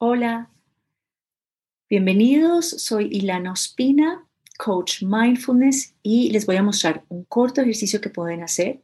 [0.00, 0.48] Hola,
[1.90, 2.68] bienvenidos.
[2.68, 4.24] Soy Ilana Ospina,
[4.56, 8.80] coach mindfulness, y les voy a mostrar un corto ejercicio que pueden hacer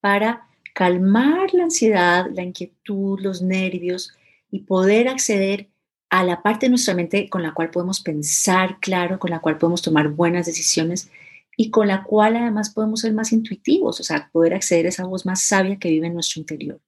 [0.00, 4.12] para calmar la ansiedad, la inquietud, los nervios
[4.48, 5.68] y poder acceder
[6.10, 9.58] a la parte de nuestra mente con la cual podemos pensar claro, con la cual
[9.58, 11.10] podemos tomar buenas decisiones
[11.56, 15.06] y con la cual además podemos ser más intuitivos, o sea, poder acceder a esa
[15.06, 16.80] voz más sabia que vive en nuestro interior.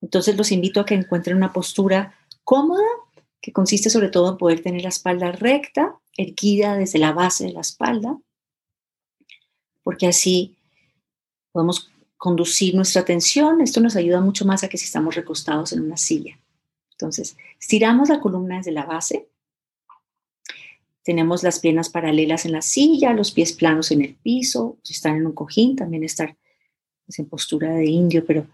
[0.00, 2.14] Entonces los invito a que encuentren una postura
[2.44, 2.86] cómoda,
[3.40, 7.52] que consiste sobre todo en poder tener la espalda recta, erguida desde la base de
[7.52, 8.18] la espalda,
[9.82, 10.56] porque así
[11.50, 13.60] podemos conducir nuestra atención.
[13.60, 16.38] Esto nos ayuda mucho más a que si estamos recostados en una silla.
[16.92, 19.28] Entonces, estiramos la columna desde la base.
[21.02, 24.78] Tenemos las piernas paralelas en la silla, los pies planos en el piso.
[24.84, 26.36] Si están en un cojín, también estar
[27.04, 28.46] pues, en postura de indio, pero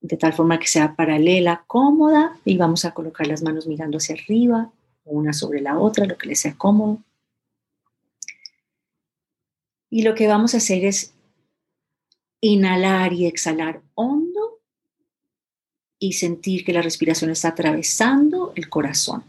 [0.00, 4.14] de tal forma que sea paralela, cómoda, y vamos a colocar las manos mirando hacia
[4.14, 4.70] arriba,
[5.04, 7.02] una sobre la otra, lo que les sea cómodo.
[9.90, 11.12] Y lo que vamos a hacer es
[12.40, 14.60] inhalar y exhalar hondo
[15.98, 19.24] y sentir que la respiración está atravesando el corazón.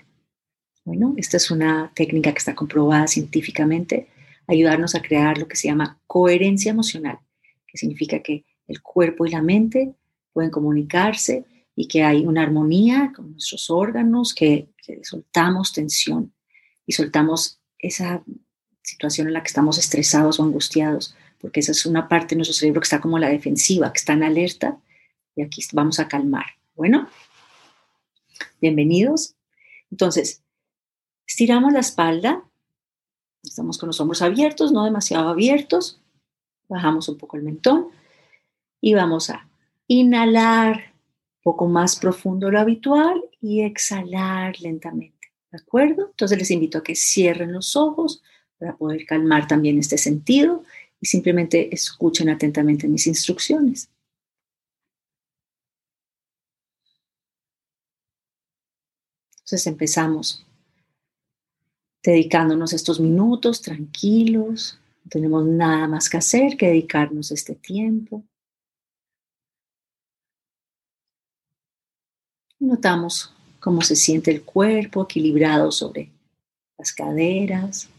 [0.86, 4.08] Bueno, esta es una técnica que está comprobada científicamente,
[4.48, 7.20] ayudarnos a crear lo que se llama coherencia emocional,
[7.68, 9.94] que significa que el cuerpo y la mente
[10.34, 14.70] pueden comunicarse y que hay una armonía con nuestros órganos, que,
[15.04, 16.34] soltamos tensión
[16.86, 18.24] y soltamos esa
[18.82, 22.56] situación en la que estamos estresados o angustiados, porque esa es una parte de nuestro
[22.56, 24.78] cerebro que está como la defensiva, que está en alerta
[25.36, 26.46] y aquí vamos a calmar.
[26.76, 27.08] Bueno,
[28.60, 29.36] bienvenidos.
[29.92, 30.44] Entonces,
[31.26, 32.44] estiramos la espalda,
[33.44, 36.02] estamos con los hombros abiertos, no demasiado abiertos,
[36.68, 37.88] bajamos un poco el mentón
[38.82, 39.48] y vamos a
[39.94, 45.34] Inhalar un poco más profundo lo habitual y exhalar lentamente.
[45.52, 46.12] ¿De acuerdo?
[46.12, 48.24] Entonces les invito a que cierren los ojos
[48.58, 50.64] para poder calmar también este sentido
[51.02, 53.90] y simplemente escuchen atentamente mis instrucciones.
[59.40, 60.46] Entonces empezamos
[62.02, 64.80] dedicándonos estos minutos tranquilos.
[65.04, 68.24] No tenemos nada más que hacer que dedicarnos este tiempo.
[72.62, 76.12] Notamos cómo se siente el cuerpo equilibrado sobre
[76.78, 77.90] las caderas.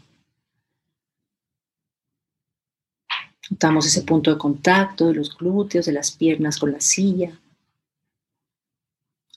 [3.50, 7.36] Notamos ese punto de contacto de los glúteos, de las piernas con la silla,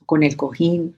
[0.06, 0.96] con el cojín.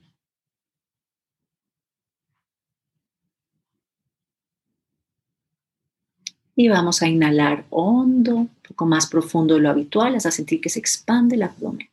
[6.54, 10.68] Y vamos a inhalar hondo, un poco más profundo de lo habitual, hasta sentir que
[10.68, 11.88] se expande el abdomen.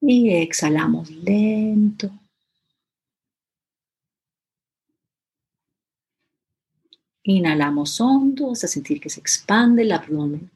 [0.00, 2.10] Y exhalamos lento.
[7.24, 10.50] Inhalamos hondo hasta sentir que se expande el abdomen.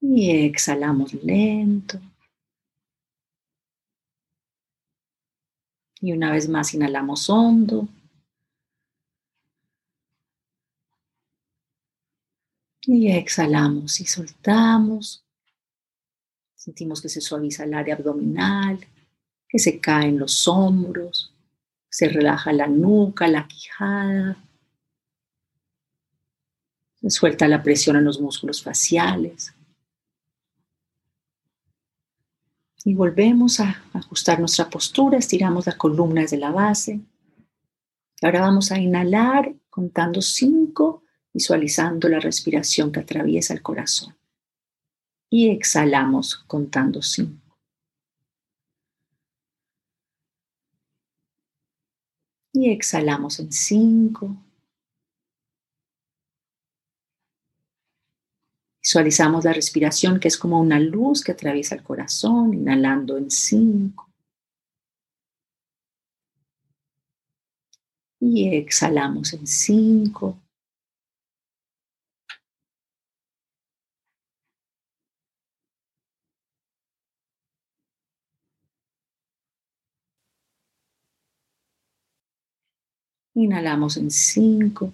[0.00, 2.00] Y exhalamos lento.
[6.00, 7.88] Y una vez más inhalamos hondo.
[12.82, 15.25] Y exhalamos y soltamos.
[16.66, 18.84] Sentimos que se suaviza el área abdominal,
[19.48, 21.32] que se caen los hombros,
[21.88, 24.36] se relaja la nuca, la quijada,
[27.00, 29.54] se suelta la presión en los músculos faciales.
[32.84, 36.98] Y volvemos a ajustar nuestra postura, estiramos la columna desde la base.
[38.22, 44.16] Ahora vamos a inhalar contando cinco, visualizando la respiración que atraviesa el corazón
[45.36, 47.58] y exhalamos contando cinco.
[52.54, 54.34] Y exhalamos en cinco.
[58.82, 64.08] Visualizamos la respiración que es como una luz que atraviesa el corazón, inhalando en cinco.
[68.20, 70.45] Y exhalamos en cinco.
[83.36, 84.92] Inhalamos en cinco.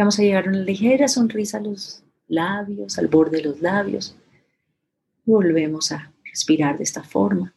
[0.00, 4.16] vamos a llegar a una ligera sonrisa a los labios, al borde de los labios.
[5.26, 7.52] Volvemos a respirar de esta forma.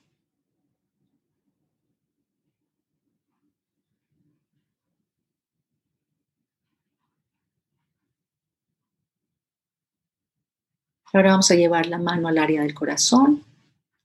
[11.15, 13.43] Ahora vamos a llevar la mano al área del corazón.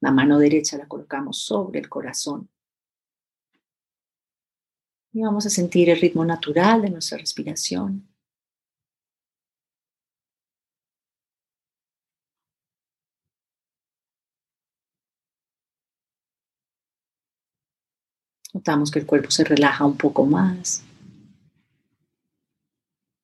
[0.00, 2.50] La mano derecha la colocamos sobre el corazón.
[5.14, 8.06] Y vamos a sentir el ritmo natural de nuestra respiración.
[18.52, 20.84] Notamos que el cuerpo se relaja un poco más.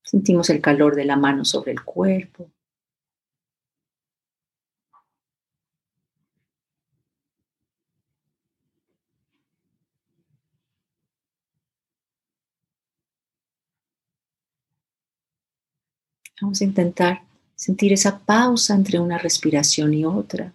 [0.02, 2.53] Sentimos el calor de la mano sobre el cuerpo.
[16.40, 17.22] Vamos a intentar
[17.54, 20.52] sentir esa pausa entre una respiración y otra.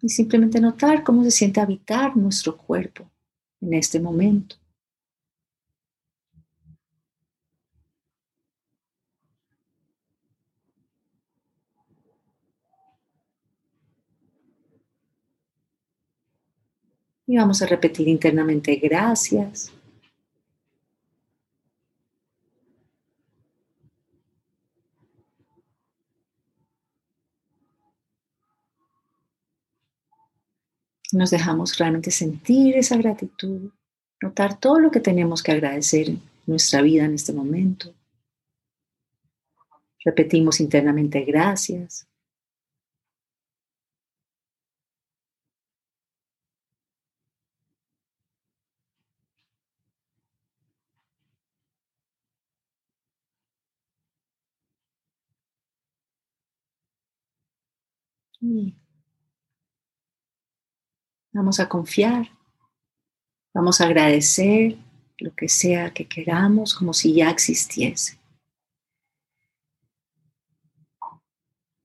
[0.00, 3.10] Y simplemente notar cómo se siente habitar nuestro cuerpo
[3.60, 4.56] en este momento.
[17.28, 19.70] Y vamos a repetir internamente gracias.
[31.12, 33.72] Nos dejamos realmente sentir esa gratitud,
[34.22, 37.94] notar todo lo que tenemos que agradecer en nuestra vida en este momento.
[40.02, 42.07] Repetimos internamente gracias.
[61.32, 62.28] Vamos a confiar,
[63.54, 64.78] vamos a agradecer
[65.18, 68.18] lo que sea que queramos como si ya existiese.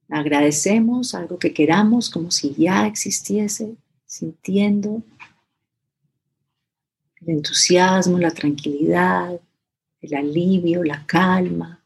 [0.09, 5.01] Agradecemos algo que queramos como si ya existiese, sintiendo
[7.21, 9.39] el entusiasmo, la tranquilidad,
[10.01, 11.83] el alivio, la calma,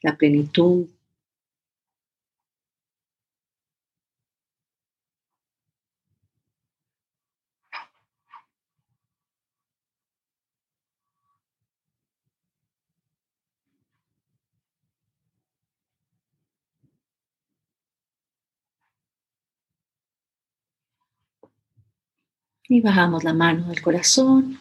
[0.00, 0.88] la plenitud.
[22.72, 24.58] Y bajamos la mano del corazón.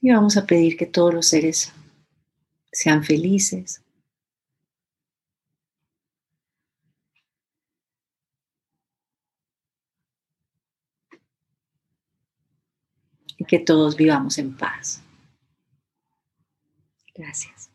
[0.00, 1.74] Y vamos a pedir que todos los seres
[2.72, 3.82] sean felices.
[13.36, 15.02] Y que todos vivamos en paz.
[17.14, 17.73] Gracias.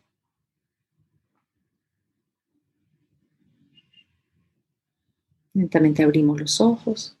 [5.54, 7.16] Lentamente abrimos los ojos.